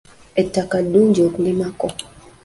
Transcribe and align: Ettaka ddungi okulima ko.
Ettaka 0.41 0.77
ddungi 0.85 1.19
okulima 1.27 1.67
ko. 1.79 1.87